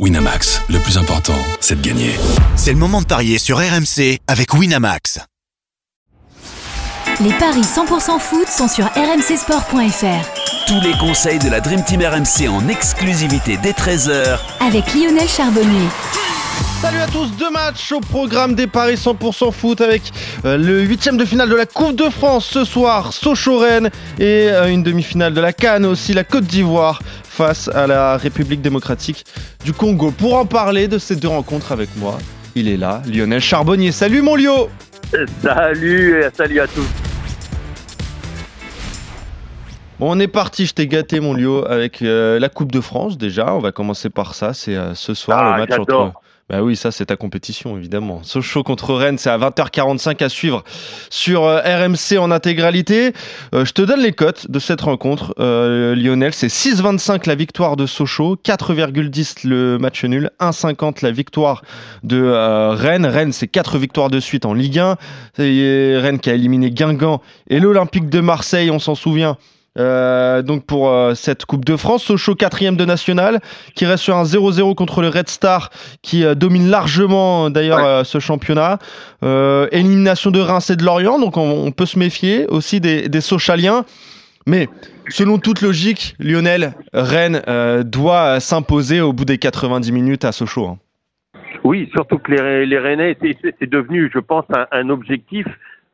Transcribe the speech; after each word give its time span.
Winamax, 0.00 0.60
le 0.70 0.80
plus 0.80 0.98
important, 0.98 1.38
c'est 1.60 1.80
de 1.80 1.86
gagner. 1.86 2.10
C'est 2.56 2.72
le 2.72 2.78
moment 2.78 3.00
de 3.00 3.06
parier 3.06 3.38
sur 3.38 3.58
RMC 3.58 4.18
avec 4.26 4.52
Winamax. 4.52 5.20
Les 7.20 7.32
paris 7.34 7.60
100% 7.60 8.18
foot 8.18 8.48
sont 8.48 8.66
sur 8.66 8.86
rmcsport.fr. 8.86 10.66
Tous 10.66 10.80
les 10.80 10.98
conseils 10.98 11.38
de 11.38 11.48
la 11.48 11.60
Dream 11.60 11.84
Team 11.84 12.02
RMC 12.02 12.48
en 12.48 12.66
exclusivité 12.66 13.56
dès 13.62 13.70
13h 13.70 14.40
Avec 14.66 14.92
Lionel 14.94 15.28
Charbonnier. 15.28 15.88
Salut 16.82 16.98
à 16.98 17.06
tous, 17.06 17.28
deux 17.38 17.50
matchs 17.50 17.92
au 17.92 18.00
programme 18.00 18.54
des 18.54 18.66
paris 18.66 18.96
100% 18.96 19.52
foot 19.52 19.80
avec 19.80 20.02
euh, 20.44 20.58
le 20.58 20.82
huitième 20.82 21.16
de 21.16 21.24
finale 21.24 21.48
de 21.48 21.54
la 21.54 21.64
Coupe 21.66 21.96
de 21.96 22.10
France 22.10 22.46
ce 22.46 22.64
soir, 22.64 23.12
Sochaux-Rennes 23.12 23.90
et 24.18 24.48
euh, 24.50 24.68
une 24.70 24.82
demi-finale 24.82 25.32
de 25.32 25.40
la 25.40 25.52
Cannes 25.54 25.86
aussi, 25.86 26.12
la 26.12 26.24
Côte 26.24 26.44
d'Ivoire 26.44 27.00
face 27.34 27.68
à 27.74 27.88
la 27.88 28.16
République 28.16 28.62
démocratique 28.62 29.24
du 29.64 29.72
Congo. 29.72 30.12
Pour 30.12 30.36
en 30.36 30.46
parler 30.46 30.86
de 30.86 30.98
ces 30.98 31.16
deux 31.16 31.26
rencontres 31.28 31.72
avec 31.72 31.88
moi, 31.96 32.16
il 32.54 32.68
est 32.68 32.76
là, 32.76 33.02
Lionel 33.12 33.40
Charbonnier. 33.40 33.90
Salut 33.90 34.22
mon 34.22 34.36
Lio 34.36 34.68
Salut 35.42 36.20
et 36.22 36.28
salut 36.32 36.60
à 36.60 36.66
tous 36.68 36.86
Bon, 39.98 40.16
on 40.16 40.18
est 40.20 40.28
parti, 40.28 40.66
je 40.66 40.74
t'ai 40.74 40.86
gâté 40.86 41.18
mon 41.20 41.34
Lio 41.34 41.64
avec 41.68 42.02
euh, 42.02 42.38
la 42.38 42.48
Coupe 42.48 42.70
de 42.72 42.80
France 42.80 43.18
déjà. 43.18 43.52
On 43.54 43.60
va 43.60 43.72
commencer 43.72 44.10
par 44.10 44.34
ça. 44.34 44.52
C'est 44.54 44.76
ce 44.94 45.14
soir 45.14 45.38
Ah, 45.40 45.52
le 45.52 45.58
match 45.62 45.70
j'adore. 45.70 46.02
entre. 46.02 46.20
Bah 46.50 46.62
oui, 46.62 46.76
ça 46.76 46.92
c'est 46.92 47.06
ta 47.06 47.16
compétition 47.16 47.78
évidemment. 47.78 48.22
Sochaux 48.22 48.62
contre 48.62 48.92
Rennes, 48.92 49.16
c'est 49.16 49.30
à 49.30 49.38
20h45 49.38 50.22
à 50.22 50.28
suivre 50.28 50.62
sur 51.08 51.44
euh, 51.44 51.60
RMC 51.60 52.18
en 52.18 52.30
intégralité. 52.30 53.14
Euh, 53.54 53.64
je 53.64 53.72
te 53.72 53.80
donne 53.80 54.00
les 54.00 54.12
cotes 54.12 54.50
de 54.50 54.58
cette 54.58 54.82
rencontre, 54.82 55.34
euh, 55.38 55.94
Lionel. 55.94 56.34
C'est 56.34 56.48
6,25 56.48 57.26
la 57.26 57.34
victoire 57.34 57.76
de 57.76 57.86
Sochaux, 57.86 58.36
4,10 58.36 59.48
le 59.48 59.78
match 59.78 60.04
nul, 60.04 60.30
1,50 60.38 61.02
la 61.02 61.12
victoire 61.12 61.62
de 62.02 62.22
Rennes. 62.74 63.06
Rennes, 63.06 63.32
c'est 63.32 63.48
4 63.48 63.78
victoires 63.78 64.10
de 64.10 64.20
suite 64.20 64.44
en 64.44 64.52
Ligue 64.52 64.80
1. 64.80 64.96
C'est 65.38 65.96
Rennes 65.96 66.20
qui 66.20 66.28
a 66.28 66.34
éliminé 66.34 66.70
Guingamp 66.70 67.22
et 67.48 67.58
l'Olympique 67.58 68.10
de 68.10 68.20
Marseille, 68.20 68.70
on 68.70 68.78
s'en 68.78 68.94
souvient. 68.94 69.38
Euh, 69.76 70.42
donc 70.42 70.64
pour 70.66 70.88
euh, 70.88 71.14
cette 71.14 71.46
Coupe 71.46 71.64
de 71.64 71.76
France, 71.76 72.04
Sochaux 72.04 72.34
quatrième 72.36 72.76
de 72.76 72.84
national, 72.84 73.40
qui 73.74 73.86
reste 73.86 74.04
sur 74.04 74.16
un 74.16 74.22
0-0 74.22 74.74
contre 74.76 75.02
le 75.02 75.08
Red 75.08 75.28
Star, 75.28 75.70
qui 76.02 76.24
euh, 76.24 76.34
domine 76.36 76.68
largement 76.70 77.50
d'ailleurs 77.50 77.78
Ouais. 77.98 78.04
ce 78.04 78.18
championnat. 78.20 78.78
Élimination 79.72 80.30
de 80.30 80.40
Reims 80.40 80.70
et 80.70 80.76
de 80.76 80.84
Lorient, 80.84 81.18
donc 81.18 81.36
on, 81.36 81.66
on 81.66 81.72
peut 81.72 81.86
se 81.86 81.98
méfier 81.98 82.46
aussi 82.48 82.80
des, 82.80 83.08
des 83.08 83.20
Sochaliens. 83.20 83.84
Mais 84.46 84.68
selon 85.08 85.38
toute 85.38 85.62
logique, 85.62 86.14
Lionel, 86.20 86.74
Rennes 86.92 87.40
doit 87.84 88.38
s'imposer 88.40 89.00
au 89.00 89.12
bout 89.12 89.24
des 89.24 89.38
90 89.38 89.90
minutes 89.92 90.24
à 90.24 90.32
Sochaux. 90.32 90.66
hein. 90.66 90.78
Oui, 91.64 91.88
surtout 91.94 92.18
que 92.18 92.30
les, 92.30 92.66
les 92.66 92.78
Rennais, 92.78 93.16
c'est- 93.22 93.66
devenu, 93.70 94.10
je 94.12 94.18
pense, 94.18 94.44
un, 94.54 94.66
un 94.70 94.90
objectif 94.90 95.46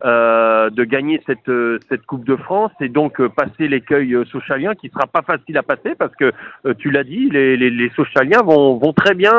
euh, 0.04 0.70
de 0.70 0.84
gagner 0.84 1.22
cette, 1.26 1.48
euh, 1.48 1.78
cette 1.88 2.06
Coupe 2.06 2.24
de 2.24 2.36
France 2.36 2.72
et 2.80 2.88
donc 2.88 3.20
euh, 3.20 3.28
passer 3.28 3.68
l'écueil 3.68 4.14
euh, 4.14 4.24
Sochaliens 4.26 4.74
qui 4.74 4.88
sera 4.88 5.06
pas 5.06 5.22
facile 5.22 5.58
à 5.58 5.62
passer 5.62 5.94
parce 5.98 6.14
que 6.16 6.32
tu 6.78 6.90
l'as 6.90 7.04
dit, 7.04 7.28
les, 7.30 7.56
les, 7.56 7.70
les 7.70 7.90
Sochaliens 7.96 8.42
vont, 8.42 8.76
vont 8.76 8.92
très 8.92 9.14
bien. 9.14 9.34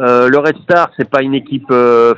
euh, 0.00 0.28
le 0.28 0.38
Red 0.38 0.56
Star, 0.62 0.90
c'est 0.96 1.08
pas 1.08 1.22
une 1.22 1.34
équipe 1.34 1.72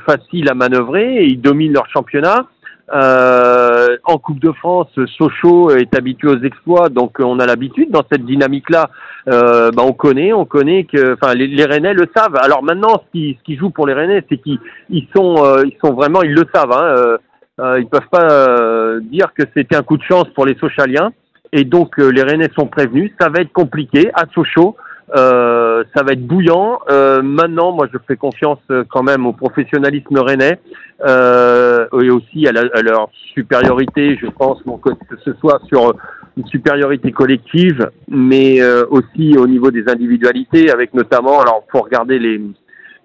facile 0.05 0.49
à 0.49 0.53
manœuvrer 0.53 1.25
ils 1.25 1.41
dominent 1.41 1.73
leur 1.73 1.87
championnat. 1.89 2.45
Euh, 2.93 3.97
en 4.03 4.19
Coupe 4.19 4.39
de 4.39 4.51
France, 4.51 4.89
Sochaux 5.17 5.71
est 5.71 5.97
habitué 5.97 6.27
aux 6.27 6.41
exploits, 6.43 6.89
donc 6.89 7.17
on 7.19 7.39
a 7.39 7.47
l'habitude 7.47 7.89
dans 7.89 8.03
cette 8.11 8.23
dynamique-là. 8.25 8.91
Euh, 9.27 9.71
bah, 9.71 9.81
on 9.83 9.93
connaît, 9.93 10.33
on 10.33 10.45
connaît 10.45 10.83
que, 10.83 11.15
enfin, 11.15 11.33
les, 11.33 11.47
les 11.47 11.65
Rennais 11.65 11.95
le 11.95 12.05
savent. 12.15 12.37
Alors 12.39 12.61
maintenant, 12.61 13.01
ce 13.03 13.11
qui, 13.11 13.37
ce 13.39 13.43
qui 13.43 13.57
joue 13.57 13.71
pour 13.71 13.87
les 13.87 13.93
Rennais, 13.93 14.23
c'est 14.29 14.37
qu'ils 14.37 14.59
ils 14.89 15.07
sont, 15.15 15.43
euh, 15.43 15.63
ils 15.65 15.75
sont 15.83 15.93
vraiment, 15.93 16.21
ils 16.21 16.35
le 16.35 16.45
savent. 16.53 16.71
Hein, 16.71 17.17
euh, 17.59 17.79
ils 17.79 17.87
peuvent 17.87 18.09
pas 18.11 18.27
euh, 18.31 18.99
dire 19.01 19.33
que 19.37 19.43
c'était 19.55 19.75
un 19.75 19.83
coup 19.83 19.97
de 19.97 20.03
chance 20.03 20.27
pour 20.35 20.45
les 20.45 20.55
Sochaliens. 20.55 21.11
Et 21.51 21.63
donc 21.63 21.99
euh, 21.99 22.09
les 22.09 22.21
Rennais 22.23 22.49
sont 22.57 22.67
prévenus. 22.67 23.11
Ça 23.19 23.29
va 23.29 23.41
être 23.41 23.53
compliqué 23.53 24.09
à 24.13 24.25
Sochaux. 24.33 24.75
Euh, 25.15 25.83
ça 25.95 26.03
va 26.03 26.13
être 26.13 26.25
bouillant. 26.25 26.79
Euh, 26.89 27.21
maintenant, 27.21 27.71
moi, 27.71 27.87
je 27.93 27.97
fais 28.07 28.15
confiance 28.17 28.57
euh, 28.71 28.83
quand 28.89 29.03
même 29.03 29.25
au 29.27 29.33
professionnalisme 29.33 30.17
rennais 30.17 30.59
et 31.07 32.09
aussi 32.09 32.47
à, 32.47 32.51
la- 32.51 32.69
à 32.73 32.81
leur 32.81 33.09
supériorité. 33.33 34.17
Je 34.19 34.27
pense 34.27 34.61
que 34.83 34.89
ce 35.23 35.33
soit 35.33 35.61
sur 35.67 35.93
une 36.37 36.47
supériorité 36.47 37.11
collective, 37.11 37.89
mais 38.09 38.61
aussi 38.89 39.37
au 39.37 39.45
niveau 39.47 39.71
des 39.71 39.87
individualités, 39.87 40.71
avec 40.71 40.93
notamment, 40.93 41.39
alors 41.41 41.63
faut 41.71 41.81
regarder 41.81 42.17
les 42.19 42.41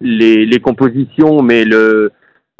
les, 0.00 0.47
les 0.47 0.60
compositions, 0.60 1.43
mais 1.43 1.65
le 1.65 2.10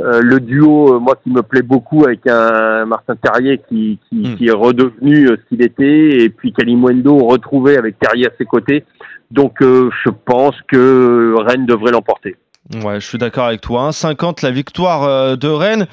euh, 0.01 0.21
le 0.23 0.41
duo, 0.41 0.95
euh, 0.95 0.99
moi 0.99 1.17
qui 1.23 1.31
me 1.31 1.43
plaît 1.43 1.63
beaucoup 1.63 2.05
avec 2.05 2.27
un 2.27 2.87
Martin 2.87 3.17
Terrier 3.17 3.61
qui, 3.69 3.99
qui, 4.09 4.31
Mm. 4.31 4.37
qui 4.37 4.47
est 4.49 4.53
redevenu 4.53 5.29
euh, 5.29 5.37
ce 5.37 5.49
qu'il 5.49 5.63
était, 5.63 6.23
et 6.25 6.29
puis 6.29 6.53
Kalimundo 6.53 7.17
retrouvé 7.19 7.77
avec 7.77 7.99
Terrier 7.99 8.27
à 8.27 8.31
ses 8.39 8.45
côtés. 8.45 8.85
Donc 9.31 9.63
euh, 9.63 9.91
je 10.05 10.11
pense 10.11 10.57
que 10.69 11.35
Rennes 11.39 11.67
devrait 11.67 11.93
l'emporter. 11.93 12.37
Ouais, 12.85 13.01
je 13.01 13.07
suis 13.07 13.19
d'accord 13.19 13.47
avec 13.47 13.61
toi. 13.61 13.89
1,50 13.91 14.45
la 14.45 14.51
victoire 14.53 15.03
euh, 15.05 15.35
de 15.37 15.49
Rennes. 15.49 15.87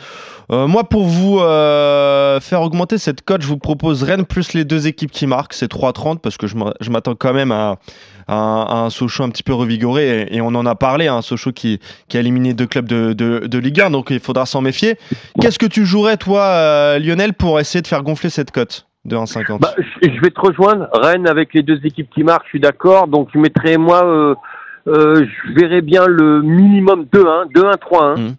Euh, 0.52 0.68
moi, 0.68 0.84
pour 0.84 1.06
vous 1.06 1.40
euh, 1.40 2.40
faire 2.40 2.62
augmenter 2.62 2.98
cette 2.98 3.22
cote, 3.24 3.42
je 3.42 3.48
vous 3.48 3.58
propose 3.58 4.04
Rennes 4.04 4.26
plus 4.26 4.54
les 4.54 4.64
deux 4.64 4.86
équipes 4.88 5.12
qui 5.12 5.28
marquent. 5.28 5.54
C'est 5.54 5.72
3,30 5.72 6.20
parce 6.20 6.38
que 6.38 6.46
je 6.46 6.56
m'a- 6.56 6.74
je 6.80 6.90
m'attends 6.92 7.16
quand 7.16 7.34
même 7.34 7.52
à, 7.52 7.78
à 8.28 8.36
un- 8.36 8.64
à 8.66 8.76
un 8.86 8.90
Sochaux 8.90 9.24
un 9.24 9.30
petit 9.30 9.44
peu 9.44 9.54
revigoré. 9.54 10.22
Et, 10.24 10.36
et 10.38 10.42
on 10.42 10.48
en 10.50 10.66
a 10.66 10.76
parlé, 10.76 11.08
hein, 11.08 11.16
un 11.18 11.22
Sochaux 11.22 11.52
qui, 11.52 11.80
qui 12.10 12.18
a 12.18 12.20
éliminé 12.20 12.54
deux 12.54 12.68
clubs 12.68 12.88
de, 12.88 13.14
de, 13.14 13.48
de 13.48 13.58
Ligue 13.58 13.82
1, 13.82 13.90
donc 13.90 14.08
il 14.12 14.20
faudra 14.20 14.46
s'en 14.46 14.62
méfier. 14.62 14.98
Qu'est-ce 15.42 15.60
que 15.60 15.66
tu 15.66 15.86
jouerais, 15.86 16.18
toi, 16.18 17.00
Lionel, 17.00 17.34
pour 17.34 17.60
essayer 17.60 17.82
de 17.82 17.88
faire 17.88 18.04
gonfler 18.04 18.30
cette 18.30 18.52
cote 18.52 18.88
de 19.06 19.16
1,50 19.18 19.60
Bah, 19.60 19.74
je 20.04 20.22
vais 20.22 20.30
te 20.32 20.40
rejoindre. 20.40 20.88
Rennes 20.94 21.28
avec 21.28 21.54
les 21.56 21.64
deux 21.64 21.80
équipes 21.86 22.10
qui 22.14 22.24
marquent, 22.24 22.44
je 22.46 22.50
suis 22.50 22.60
d'accord. 22.60 23.08
Donc 23.08 23.30
je 23.34 23.40
mettrais 23.40 23.78
moi, 23.78 24.36
je 24.88 25.54
verrais 25.54 25.82
bien 25.82 26.06
le 26.08 26.42
minimum 26.42 27.06
2-1, 27.12 27.52
2-1-3-1 27.54 28.16
Mhm. 28.20 28.36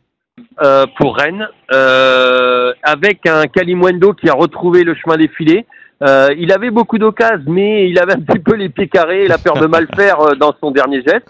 euh, 0.63 0.87
pour 0.99 1.17
Rennes, 1.17 1.49
euh, 1.73 2.73
avec 2.83 3.27
un 3.27 3.47
Kalimwendo 3.47 4.13
qui 4.15 4.29
a 4.29 4.35
retrouvé 4.35 4.85
le 4.85 4.95
chemin 4.95 5.17
des 5.17 5.29
filets. 5.29 5.67
Euh, 6.03 6.29
il 6.39 6.53
avait 6.53 6.71
beaucoup 6.71 6.97
d'occasions, 6.99 7.43
mais 7.49 7.89
il 7.91 7.99
avait 7.99 8.13
un 8.15 8.21
petit 8.21 8.39
peu 8.39 8.55
les 8.55 8.69
pieds 8.69 8.89
carrés 8.89 9.25
et 9.25 9.29
la 9.29 9.39
peur 9.39 9.59
de 9.59 9.67
mal 9.67 9.87
faire 9.97 10.21
euh, 10.21 10.35
dans 10.37 10.55
son 10.61 10.71
dernier 10.71 11.03
geste. 11.03 11.27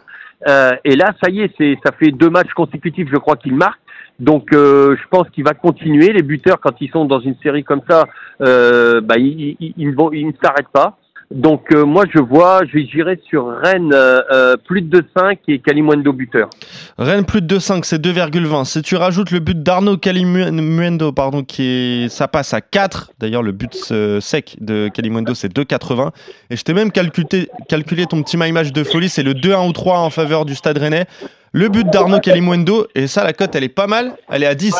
Euh, 0.46 0.70
et 0.84 0.94
là, 0.94 1.12
ça 1.22 1.30
y 1.30 1.40
est, 1.40 1.50
c'est, 1.58 1.76
ça 1.84 1.90
fait 1.98 2.10
deux 2.12 2.30
matchs 2.30 2.52
consécutifs, 2.54 3.08
je 3.10 3.16
crois 3.16 3.36
qu'il 3.36 3.54
marque. 3.54 3.80
Donc, 4.20 4.52
euh, 4.52 4.96
je 5.00 5.08
pense 5.10 5.28
qu'il 5.30 5.44
va 5.44 5.54
continuer. 5.54 6.12
Les 6.12 6.22
buteurs, 6.22 6.60
quand 6.60 6.74
ils 6.80 6.90
sont 6.90 7.04
dans 7.06 7.20
une 7.20 7.36
série 7.42 7.64
comme 7.64 7.80
ça, 7.88 8.04
euh, 8.42 9.00
bah, 9.00 9.14
ils, 9.16 9.56
ils, 9.60 9.74
ils 9.76 9.94
vont- 9.94 10.10
ils 10.12 10.26
ne 10.26 10.32
s'arrêtent 10.42 10.68
pas. 10.72 10.98
Donc, 11.30 11.72
euh, 11.72 11.84
moi, 11.84 12.04
je 12.12 12.18
vois, 12.18 12.62
je 12.64 12.78
j'irai 12.78 13.20
sur 13.28 13.48
Rennes 13.62 13.92
euh, 13.92 14.22
euh, 14.32 14.56
plus 14.56 14.80
de 14.80 15.00
2-5 15.16 15.36
et 15.48 15.58
Kalimundo 15.58 16.14
buteur. 16.14 16.48
Rennes 16.96 17.26
plus 17.26 17.42
de 17.42 17.58
2,5, 17.58 17.84
c'est 17.84 18.02
2,20. 18.02 18.64
Si 18.64 18.80
tu 18.80 18.96
rajoutes 18.96 19.30
le 19.30 19.38
but 19.38 19.62
d'Arnaud 19.62 19.98
Calimuendo, 19.98 21.12
pardon, 21.12 21.44
qui 21.44 21.64
est, 21.64 22.08
ça 22.08 22.28
passe 22.28 22.54
à 22.54 22.62
4. 22.62 23.12
D'ailleurs, 23.18 23.42
le 23.42 23.52
but 23.52 23.74
sec 24.20 24.56
de 24.60 24.88
Calimuendo, 24.88 25.34
c'est 25.34 25.54
2,80. 25.54 26.12
Et 26.48 26.56
je 26.56 26.62
t'ai 26.62 26.72
même 26.72 26.90
calculé, 26.90 27.48
calculé 27.68 28.06
ton 28.06 28.22
petit 28.22 28.38
my 28.38 28.50
match 28.50 28.72
de 28.72 28.82
folie, 28.82 29.10
c'est 29.10 29.22
le 29.22 29.34
2-1 29.34 29.68
ou 29.68 29.72
3 29.72 29.98
en 29.98 30.10
faveur 30.10 30.46
du 30.46 30.54
Stade 30.54 30.78
Rennais. 30.78 31.06
Le 31.52 31.68
but 31.68 31.88
d'Arnaud 31.88 32.20
Calimuendo, 32.20 32.86
et 32.94 33.06
ça, 33.06 33.24
la 33.24 33.32
cote, 33.32 33.54
elle 33.54 33.64
est 33.64 33.68
pas 33.68 33.86
mal. 33.86 34.16
Elle 34.30 34.42
est 34.42 34.46
à 34.46 34.54
10. 34.54 34.74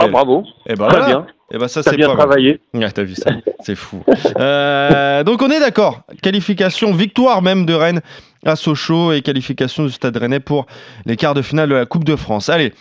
Ah, 0.00 0.08
bravo, 0.08 0.44
Et 0.66 0.74
ben 0.74 0.88
très 0.88 0.98
voilà. 0.98 1.06
bien. 1.06 1.26
Et 1.52 1.58
ben 1.58 1.68
ça, 1.68 1.82
c'est 1.82 1.96
bien 1.96 2.08
pas 2.08 2.16
travaillé. 2.16 2.60
T'as 2.94 3.02
vu 3.02 3.14
ça, 3.14 3.30
c'est 3.60 3.74
fou. 3.76 4.02
Euh, 4.38 5.22
donc 5.22 5.42
on 5.42 5.50
est 5.50 5.60
d'accord. 5.60 6.00
Qualification, 6.22 6.92
victoire 6.92 7.42
même 7.42 7.66
de 7.66 7.74
Rennes 7.74 8.00
à 8.44 8.56
Sochaux 8.56 9.12
et 9.12 9.20
qualification 9.22 9.84
du 9.84 9.92
Stade 9.92 10.16
Rennais 10.16 10.40
pour 10.40 10.66
les 11.06 11.16
quarts 11.16 11.34
de 11.34 11.42
finale 11.42 11.68
de 11.68 11.74
la 11.74 11.86
Coupe 11.86 12.04
de 12.04 12.16
France. 12.16 12.48
Allez, 12.48 12.72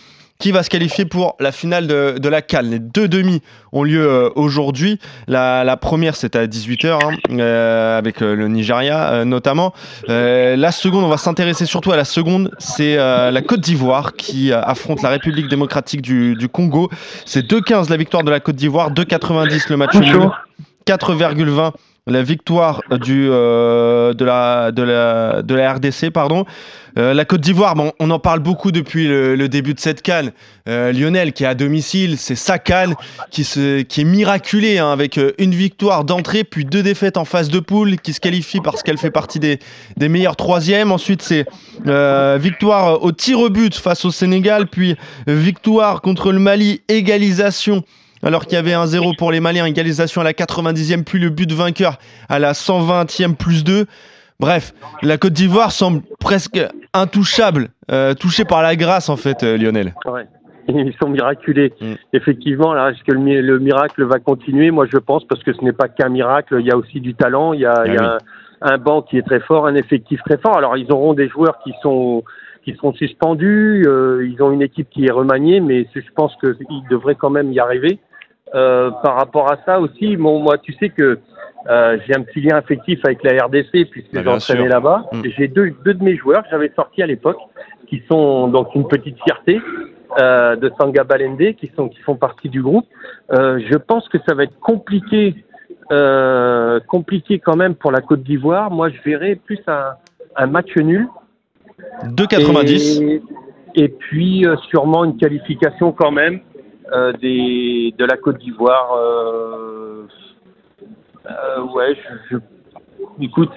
qui 0.44 0.52
va 0.52 0.62
se 0.62 0.70
qualifier 0.70 1.06
pour 1.06 1.38
la 1.40 1.54
finale 1.54 1.88
de, 1.88 2.18
de 2.20 2.28
la 2.28 2.42
CAL 2.42 2.70
Les 2.70 2.80
deux 2.80 3.08
demi 3.08 3.42
ont 3.72 3.86
lieu 3.86 4.06
euh, 4.06 4.30
aujourd'hui. 4.36 5.00
La, 5.30 5.64
la 5.64 5.78
première, 5.78 6.18
c'était 6.18 6.38
à 6.38 6.48
18h, 6.48 7.00
avec 7.98 8.22
euh, 8.22 8.36
le 8.36 8.50
Nigeria 8.50 9.14
euh, 9.14 9.24
notamment. 9.24 9.74
Euh, 10.10 10.58
la 10.58 10.74
seconde, 10.74 11.06
on 11.06 11.08
va 11.08 11.16
s'intéresser 11.16 11.66
surtout 11.66 11.94
à 11.94 11.96
la 11.96 12.04
seconde, 12.04 12.52
c'est 12.60 12.98
euh, 12.98 13.32
la 13.32 13.42
Côte 13.42 13.62
d'Ivoire 13.62 14.16
qui 14.18 14.52
euh, 14.52 14.62
affronte 14.62 15.02
la 15.02 15.08
République 15.08 15.48
démocratique 15.48 16.02
du, 16.02 16.36
du 16.36 16.50
Congo. 16.50 16.90
C'est 17.24 17.50
2,15 17.50 17.90
la 17.90 17.96
victoire 17.96 18.26
de 18.26 18.30
la 18.30 18.42
Côte 18.42 18.58
d'Ivoire, 18.58 18.92
2,90 18.92 19.70
le 19.70 19.78
match 19.78 19.96
nul. 19.96 20.30
4,20 20.86 21.72
la 22.06 22.22
victoire 22.22 22.82
du, 23.02 23.30
euh, 23.30 24.14
de, 24.14 24.26
la, 24.26 24.72
de, 24.72 24.84
la, 24.84 25.42
de 25.42 25.56
la 25.56 25.74
RDC. 25.74 26.10
Pardon. 26.12 26.46
Euh, 26.98 27.14
la 27.14 27.24
Côte 27.26 27.42
d'Ivoire, 27.42 27.76
bon, 27.76 27.94
on 28.00 28.12
en 28.12 28.20
parle 28.20 28.40
beaucoup 28.40 28.72
depuis 28.72 29.08
le, 29.08 29.48
début 29.48 29.74
de 29.74 29.80
cette 29.80 30.02
canne. 30.02 30.32
Euh, 30.68 30.92
Lionel 30.92 31.32
qui 31.32 31.44
est 31.44 31.48
à 31.48 31.56
domicile, 31.56 32.18
c'est 32.18 32.36
sa 32.36 32.60
canne 32.60 32.94
qui, 33.32 33.44
se, 33.46 33.82
qui 33.82 34.02
est 34.02 34.06
miraculée 34.06 34.80
hein, 34.80 34.92
avec 34.92 35.20
une 35.38 35.56
victoire 35.56 36.04
d'entrée 36.04 36.44
puis 36.44 36.66
deux 36.66 36.84
défaites 36.84 37.18
en 37.18 37.26
phase 37.26 37.50
de 37.50 37.60
poule 37.60 37.98
qui 37.98 38.14
se 38.14 38.20
qualifie 38.20 38.60
parce 38.60 38.84
qu'elle 38.84 38.98
fait 38.98 39.12
partie 39.12 39.40
des, 39.40 39.60
des 39.98 40.10
meilleurs 40.10 40.36
troisièmes. 40.36 40.92
Ensuite, 40.92 41.22
c'est 41.22 41.46
victoire 42.40 43.02
au 43.02 43.12
tir 43.12 43.40
au 43.40 43.50
but 43.50 43.76
face 43.76 44.04
au 44.06 44.12
Sénégal, 44.12 44.68
puis 44.68 44.96
victoire 45.26 46.02
contre 46.02 46.32
le 46.32 46.40
Mali, 46.40 46.82
égalisation 46.90 47.84
alors 48.24 48.46
qu'il 48.46 48.54
y 48.54 48.58
avait 48.58 48.74
un 48.74 48.86
0 48.86 49.14
pour 49.18 49.32
les 49.32 49.40
Maliens, 49.40 49.66
égalisation 49.66 50.22
à 50.22 50.24
la 50.24 50.34
90e, 50.34 51.04
puis 51.04 51.20
le 51.20 51.30
but 51.30 51.52
vainqueur 51.52 51.98
à 52.30 52.40
la 52.40 52.54
120e 52.54 53.36
plus 53.36 53.64
2. 53.64 53.86
Bref, 54.40 54.74
la 55.02 55.18
Côte 55.18 55.34
d'Ivoire 55.34 55.72
semble 55.72 56.02
presque 56.20 56.60
intouchable, 56.94 57.70
euh, 57.92 58.14
touchée 58.14 58.46
par 58.46 58.62
la 58.62 58.76
grâce 58.76 59.10
en 59.10 59.16
fait, 59.16 59.44
euh, 59.44 59.58
Lionel. 59.58 59.94
Ouais. 60.06 60.26
Ils 60.68 60.94
sont 61.02 61.10
miraculés. 61.10 61.74
Mm. 61.82 61.94
Effectivement, 62.14 62.74
là, 62.74 62.92
est-ce 62.92 63.04
que 63.04 63.12
le, 63.12 63.60
miracle 63.60 64.04
va 64.06 64.20
continuer? 64.20 64.72
Moi, 64.72 64.86
je 64.92 64.98
pense, 64.98 65.26
parce 65.26 65.44
que 65.44 65.54
ce 65.54 65.62
n'est 65.62 65.74
pas 65.74 65.88
qu'un 65.88 66.10
miracle, 66.10 66.58
il 66.60 66.66
y 66.66 66.72
a 66.72 66.78
aussi 66.78 67.02
du 67.02 67.16
talent, 67.16 67.54
il 67.54 67.62
y 67.62 67.66
a, 67.66 67.84
ah 68.00 68.18
un, 68.62 68.78
banc 68.78 69.02
qui 69.02 69.18
est 69.18 69.24
très 69.24 69.42
fort, 69.42 69.68
un 69.68 69.76
effectif 69.76 70.22
très 70.26 70.38
fort. 70.38 70.58
Alors, 70.58 70.78
ils 70.78 70.92
auront 70.92 71.14
des 71.14 71.28
joueurs 71.28 71.60
qui 71.64 71.74
sont 71.82 72.24
qui 72.64 72.74
seront 72.76 72.94
suspendus, 72.94 73.84
euh, 73.86 74.26
ils 74.26 74.42
ont 74.42 74.52
une 74.52 74.62
équipe 74.62 74.90
qui 74.90 75.06
est 75.06 75.12
remaniée, 75.12 75.60
mais 75.60 75.86
je 75.94 76.02
pense 76.16 76.34
qu'ils 76.38 76.88
devraient 76.90 77.16
quand 77.16 77.30
même 77.30 77.52
y 77.52 77.60
arriver. 77.60 78.00
Euh, 78.56 78.92
par 79.04 79.16
rapport 79.16 79.52
à 79.52 79.58
ça 79.66 79.80
aussi, 79.80 80.16
bon, 80.16 80.40
moi, 80.40 80.58
tu 80.60 80.74
sais 80.74 80.90
que 80.90 81.20
euh, 81.70 81.98
j'ai 82.06 82.16
un 82.16 82.22
petit 82.22 82.42
lien 82.42 82.58
affectif 82.58 83.00
avec 83.04 83.24
la 83.24 83.46
RDC 83.46 83.90
puisque 83.90 84.14
bah, 84.14 84.22
j'entraînais 84.24 84.68
là-bas. 84.68 85.06
Mm. 85.12 85.22
J'ai 85.38 85.48
deux, 85.48 85.74
deux 85.84 85.94
de 85.94 86.04
mes 86.04 86.16
joueurs 86.16 86.44
que 86.44 86.50
j'avais 86.52 86.72
sortis 86.76 87.02
à 87.02 87.08
l'époque, 87.08 87.38
qui 87.88 88.04
sont 88.10 88.48
donc 88.48 88.76
une 88.76 88.88
petite 88.88 89.18
fierté 89.24 89.60
euh, 90.20 90.56
de 90.56 90.72
Sanga 90.78 91.04
Balende, 91.04 91.56
qui 91.56 91.72
sont 91.76 91.90
qui 91.90 92.00
font 92.02 92.16
partie 92.16 92.50
du 92.50 92.62
groupe. 92.62 92.86
Euh, 93.32 93.60
je 93.72 93.78
pense 93.78 94.08
que 94.10 94.18
ça 94.28 94.36
va 94.36 94.44
être 94.44 94.60
compliqué, 94.60 95.36
euh, 95.92 96.80
compliqué 96.82 97.40
quand 97.40 97.56
même 97.56 97.76
pour 97.76 97.92
la 97.92 98.02
Côte 98.02 98.24
d'Ivoire. 98.24 98.70
Moi, 98.70 98.90
je 98.90 99.02
verrais 99.04 99.36
plus 99.36 99.60
un, 99.68 99.94
un 100.36 100.48
match 100.48 100.76
nul. 100.76 101.08
2,90. 102.04 103.02
Et, 103.02 103.22
et 103.76 103.88
puis 103.88 104.46
sûrement 104.70 105.06
une 105.06 105.18
qualification 105.18 105.92
quand 105.92 106.12
même. 106.12 106.42
Euh, 106.92 107.14
des, 107.14 107.94
de 107.98 108.06
la 108.06 108.18
Côte 108.18 108.40
d'Ivoire. 108.40 108.94
Euh, 108.98 110.06
euh, 111.26 111.62
ouais, 111.74 111.96
je, 112.30 112.38
Écoute, 113.22 113.52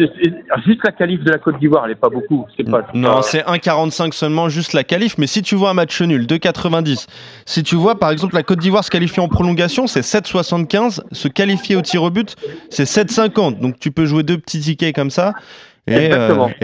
juste 0.66 0.84
la 0.84 0.92
qualif 0.92 1.22
de 1.24 1.30
la 1.30 1.38
Côte 1.38 1.58
d'Ivoire, 1.58 1.84
elle 1.84 1.92
n'est 1.92 1.96
pas 1.96 2.10
beaucoup. 2.10 2.46
C'est 2.56 2.68
pas, 2.68 2.82
non, 2.92 3.22
c'est 3.22 3.40
1,45 3.40 4.12
seulement, 4.12 4.48
juste 4.48 4.74
la 4.74 4.84
qualif. 4.84 5.16
Mais 5.18 5.26
si 5.26 5.40
tu 5.40 5.54
vois 5.54 5.70
un 5.70 5.74
match 5.74 6.02
nul, 6.02 6.26
2,90. 6.26 7.06
Si 7.46 7.62
tu 7.62 7.74
vois, 7.74 7.98
par 7.98 8.10
exemple, 8.10 8.34
la 8.34 8.42
Côte 8.42 8.58
d'Ivoire 8.58 8.84
se 8.84 8.90
qualifier 8.90 9.22
en 9.22 9.28
prolongation, 9.28 9.86
c'est 9.86 10.00
7,75. 10.00 11.00
Se 11.12 11.28
qualifier 11.28 11.74
au 11.76 11.80
tir 11.80 12.02
au 12.02 12.10
but, 12.10 12.36
c'est 12.70 12.84
7,50. 12.84 13.60
Donc 13.60 13.78
tu 13.78 13.90
peux 13.92 14.04
jouer 14.04 14.24
deux 14.24 14.36
petits 14.36 14.60
tickets 14.60 14.94
comme 14.94 15.10
ça. 15.10 15.32
Et 15.86 16.10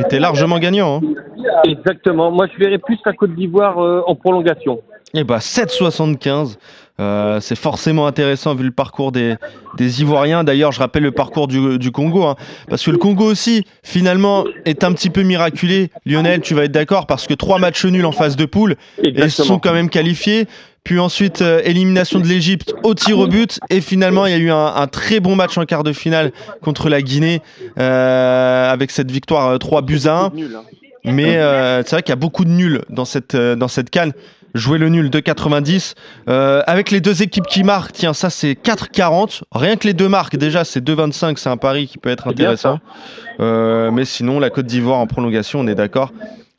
tu 0.08 0.16
es 0.16 0.18
largement 0.18 0.58
gagnant. 0.58 1.00
Hein. 1.02 1.60
Exactement. 1.64 2.30
Moi, 2.30 2.46
je 2.52 2.58
verrais 2.58 2.78
plus 2.78 2.98
la 3.06 3.12
Côte 3.14 3.34
d'Ivoire 3.34 3.78
en 3.78 4.14
prolongation. 4.16 4.82
Eh 5.14 5.24
bah 5.24 5.38
7,75. 5.38 6.56
Euh, 7.00 7.40
c'est 7.40 7.56
forcément 7.56 8.06
intéressant 8.06 8.54
vu 8.54 8.64
le 8.64 8.70
parcours 8.70 9.12
des, 9.12 9.34
des 9.76 10.02
Ivoiriens. 10.02 10.44
D'ailleurs, 10.44 10.72
je 10.72 10.78
rappelle 10.78 11.02
le 11.02 11.10
parcours 11.10 11.48
du, 11.48 11.78
du 11.78 11.90
Congo, 11.90 12.24
hein, 12.24 12.36
parce 12.68 12.84
que 12.84 12.90
le 12.90 12.98
Congo 12.98 13.24
aussi, 13.24 13.64
finalement, 13.82 14.44
est 14.66 14.84
un 14.84 14.92
petit 14.92 15.10
peu 15.10 15.22
miraculé. 15.22 15.90
Lionel, 16.04 16.42
tu 16.42 16.54
vas 16.54 16.64
être 16.64 16.72
d'accord, 16.72 17.06
parce 17.06 17.26
que 17.26 17.34
trois 17.34 17.58
matchs 17.58 17.86
nuls 17.86 18.04
en 18.04 18.12
phase 18.12 18.36
de 18.36 18.44
poule, 18.44 18.76
et 19.02 19.08
ils 19.08 19.30
sont 19.30 19.58
quand 19.58 19.72
même 19.72 19.88
qualifiés. 19.88 20.46
Puis 20.84 20.98
ensuite, 20.98 21.42
euh, 21.42 21.60
élimination 21.64 22.18
de 22.18 22.26
l'Égypte 22.26 22.74
au 22.82 22.94
tir 22.94 23.18
au 23.18 23.28
but. 23.28 23.60
Et 23.70 23.80
finalement, 23.80 24.26
il 24.26 24.32
y 24.32 24.34
a 24.34 24.38
eu 24.38 24.50
un, 24.50 24.66
un, 24.66 24.86
très 24.88 25.20
bon 25.20 25.36
match 25.36 25.56
en 25.56 25.64
quart 25.64 25.84
de 25.84 25.92
finale 25.92 26.32
contre 26.60 26.88
la 26.88 27.02
Guinée, 27.02 27.40
euh, 27.78 28.70
avec 28.70 28.90
cette 28.90 29.10
victoire 29.10 29.58
3 29.58 29.78
euh, 29.78 29.82
buts 29.82 30.00
à 30.06 30.12
1. 30.12 30.24
Hein. 30.24 30.32
Mais 31.04 31.34
c'est 31.84 31.90
vrai 31.90 32.02
qu'il 32.02 32.10
y 32.10 32.12
a 32.12 32.16
beaucoup 32.16 32.44
de 32.44 32.50
nuls 32.50 32.82
dans 32.88 33.04
cette, 33.04 33.36
dans 33.36 33.68
cette 33.68 33.90
canne 33.90 34.12
jouer 34.54 34.78
le 34.78 34.88
nul 34.88 35.08
2,90. 35.08 35.94
Euh, 36.28 36.62
avec 36.66 36.90
les 36.90 37.00
deux 37.00 37.22
équipes 37.22 37.46
qui 37.46 37.64
marquent, 37.64 37.92
tiens, 37.92 38.12
ça 38.12 38.30
c'est 38.30 38.52
4,40. 38.52 39.42
Rien 39.52 39.76
que 39.76 39.86
les 39.86 39.94
deux 39.94 40.08
marques, 40.08 40.36
déjà 40.36 40.64
c'est 40.64 40.84
2,25, 40.84 41.36
c'est 41.36 41.48
un 41.48 41.56
pari 41.56 41.86
qui 41.86 41.98
peut 41.98 42.10
être 42.10 42.28
intéressant. 42.28 42.80
Euh, 43.40 43.90
mais 43.90 44.04
sinon, 44.04 44.38
la 44.38 44.50
Côte 44.50 44.66
d'Ivoire 44.66 44.98
en 44.98 45.06
prolongation, 45.06 45.60
on 45.60 45.66
est 45.66 45.74
d'accord. 45.74 46.12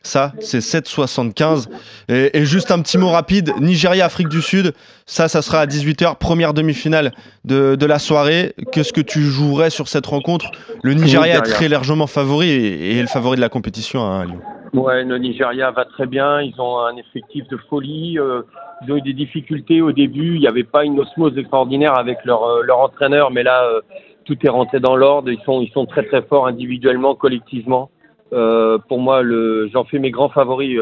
Ça, 0.06 0.34
c'est 0.42 0.60
7,75. 0.60 1.68
Et, 2.10 2.38
et, 2.38 2.46
juste 2.46 2.72
un 2.72 2.82
petit 2.82 2.98
mot 2.98 3.10
rapide, 3.10 3.54
Nigeria, 3.62 4.04
Afrique 4.04 4.28
du 4.28 4.42
Sud, 4.42 4.74
ça, 5.06 5.30
ça 5.30 5.42
sera 5.42 5.62
à 5.62 5.66
18h, 5.66 6.18
première 6.18 6.54
demi-finale 6.54 7.14
de, 7.46 7.76
de, 7.76 7.86
la 7.86 8.00
soirée. 8.00 8.54
Qu'est-ce 8.74 8.92
que 8.92 9.00
tu 9.00 9.22
jouerais 9.22 9.70
sur 9.70 9.88
cette 9.88 10.06
rencontre? 10.06 10.52
Le 10.84 10.94
Nigeria, 10.94 11.38
est 11.38 11.42
très 11.44 11.70
largement 11.70 12.08
favori 12.08 12.50
et, 12.50 12.98
et, 12.98 13.02
le 13.02 13.08
favori 13.08 13.38
de 13.38 13.42
la 13.42 13.48
compétition 13.48 14.04
à 14.04 14.26
Lyon. 14.26 14.42
Ouais, 14.74 15.04
le 15.04 15.20
Nigeria 15.20 15.70
va 15.70 15.86
très 15.86 16.08
bien. 16.08 16.42
Ils 16.42 16.60
ont 16.60 16.80
un 16.80 16.96
effectif 16.98 17.48
de 17.48 17.58
folie. 17.70 18.18
Euh, 18.18 18.42
ils 18.82 18.92
ont 18.92 18.98
eu 18.98 19.02
des 19.02 19.14
difficultés 19.14 19.82
au 19.82 19.92
début. 19.92 20.36
Il 20.36 20.40
n'y 20.40 20.48
avait 20.48 20.64
pas 20.64 20.84
une 20.84 21.00
osmose 21.00 21.38
extraordinaire 21.38 21.96
avec 21.96 22.26
leur, 22.26 22.44
euh, 22.44 22.64
leur 22.64 22.80
entraîneur, 22.80 23.30
mais 23.30 23.44
là, 23.44 23.66
euh, 23.66 23.82
tout 24.26 24.36
est 24.44 24.50
rentré 24.50 24.80
dans 24.80 24.96
l'ordre. 24.96 25.30
Ils 25.30 25.42
sont, 25.42 25.62
ils 25.62 25.72
sont 25.72 25.86
très 25.86 26.04
très 26.04 26.24
forts 26.24 26.48
individuellement, 26.48 27.14
collectivement. 27.14 27.90
pour 28.32 29.00
moi, 29.00 29.22
j'en 29.72 29.84
fais 29.84 30.00
mes 30.00 30.10
grands 30.10 30.30
favoris 30.30 30.80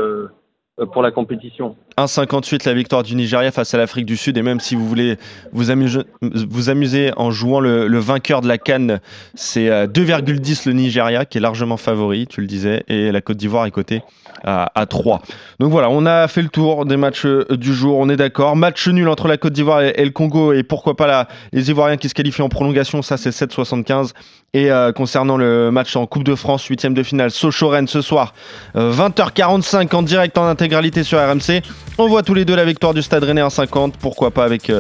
pour 0.94 1.02
la 1.02 1.12
compétition. 1.12 1.76
1,58 1.98 2.66
la 2.66 2.74
victoire 2.74 3.04
du 3.04 3.16
Nigeria 3.16 3.52
face 3.52 3.74
à 3.74 3.78
l'Afrique 3.78 4.06
du 4.06 4.18
Sud 4.18 4.38
et 4.38 4.42
même 4.42 4.60
si 4.60 4.76
vous 4.76 4.88
voulez 4.88 5.18
vous 5.52 5.72
amuser, 5.72 6.02
vous 6.22 6.70
amuser 6.70 7.12
en 7.18 7.32
jouant 7.32 7.60
le, 7.60 8.00
vainqueur 8.00 8.42
de 8.42 8.48
la 8.48 8.58
Cannes, 8.58 9.00
c'est 9.36 9.70
2,10 9.70 10.68
le 10.68 10.74
Nigeria 10.74 11.26
qui 11.26 11.38
est 11.38 11.42
largement 11.42 11.78
favori, 11.78 12.28
tu 12.28 12.42
le 12.42 12.48
disais, 12.48 12.84
et 12.88 13.12
la 13.12 13.22
Côte 13.22 13.38
d'Ivoire 13.38 13.66
est 13.66 13.72
cotée 13.72 14.02
à, 14.44 14.72
à, 14.76 14.86
3. 14.86 15.22
Donc 15.60 15.72
voilà, 15.72 15.90
on 15.90 16.06
a 16.06 16.28
fait 16.28 16.42
le 16.42 16.50
tour 16.50 16.86
des 16.86 16.98
matchs 16.98 17.26
euh, 17.26 17.46
du 17.52 17.74
jour, 17.74 17.98
on 17.98 18.10
est 18.10 18.16
d'accord. 18.16 18.56
Match 18.56 18.88
nul 18.88 19.08
entre 19.08 19.28
la 19.28 19.38
Côte 19.38 19.54
d'Ivoire 19.54 19.82
et, 19.82 20.04
le 20.04 20.12
Congo 20.12 20.54
et 20.54 20.64
pourquoi 20.64 20.96
pas 20.96 21.08
la, 21.08 21.28
les 21.52 21.70
Ivoiriens 21.70 21.98
qui 21.98 22.10
se 22.10 22.14
qualifient 22.14 22.42
en 22.42 22.50
prolongation, 22.50 23.02
ça 23.02 23.18
c'est 23.18 23.30
7,75. 23.30 24.12
Et 24.54 24.72
euh, 24.72 24.92
concernant 24.92 25.38
le 25.38 25.72
match 25.72 25.96
en 25.96 26.06
Coupe 26.06 26.24
de 26.24 26.36
France, 26.36 26.66
huitième 26.66 26.94
de 26.94 27.04
finale, 27.04 27.32
Sochaux-Rennes 27.32 27.88
ce 27.88 28.02
soir, 28.02 28.34
20h45 28.76 29.86
euh, 29.86 29.98
en 29.98 30.04
direct 30.04 30.38
en 30.38 30.46
intégralité 30.46 31.04
sur 31.04 31.20
RMC. 31.20 31.62
On 31.98 32.08
voit 32.08 32.24
tous 32.24 32.34
les 32.34 32.46
deux 32.46 32.56
la 32.56 32.66
victoire 32.66 32.94
du 32.94 33.02
Stade 33.02 33.24
Rennais 33.24 33.42
en 33.42 33.50
50, 33.50 33.98
pourquoi 33.98 34.32
pas 34.32 34.44
avec 34.44 34.72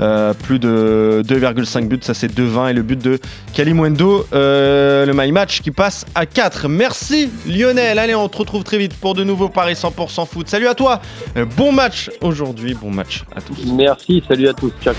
euh, 0.00 0.34
plus 0.34 0.58
de 0.58 1.22
2,5 1.26 1.88
buts, 1.88 1.98
ça 2.02 2.12
c'est 2.12 2.26
2,20 2.26 2.70
et 2.70 2.72
le 2.72 2.82
but 2.82 3.00
de 3.02 3.18
Kalimwendo, 3.54 4.26
euh, 4.32 5.06
le 5.06 5.12
my 5.14 5.32
match 5.32 5.62
qui 5.62 5.70
passe 5.70 6.04
à 6.14 6.26
4. 6.26 6.68
Merci 6.68 7.30
Lionel, 7.46 7.98
allez 7.98 8.14
on 8.14 8.28
te 8.28 8.38
retrouve 8.38 8.64
très 8.64 8.78
vite 8.78 8.94
pour 8.94 9.14
de 9.14 9.24
nouveaux 9.24 9.48
paris 9.48 9.74
100% 9.74 10.26
foot. 10.26 10.48
Salut 10.48 10.66
à 10.66 10.74
toi, 10.74 11.00
euh, 11.36 11.44
bon 11.56 11.72
match 11.72 12.10
aujourd'hui, 12.20 12.74
bon 12.74 12.90
match 12.90 13.24
à 13.34 13.40
tous. 13.40 13.56
Merci, 13.66 14.22
salut 14.28 14.48
à 14.48 14.52
tous, 14.52 14.72
ciao. 14.82 14.94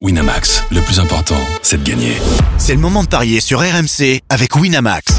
Winamax, 0.00 0.64
le 0.70 0.80
plus 0.80 1.00
important, 1.00 1.38
c'est 1.62 1.82
de 1.82 1.88
gagner. 1.88 2.12
C'est 2.58 2.74
le 2.74 2.80
moment 2.80 3.02
de 3.04 3.08
parier 3.08 3.40
sur 3.40 3.60
RMC 3.60 4.20
avec 4.28 4.54
Winamax. 4.54 5.18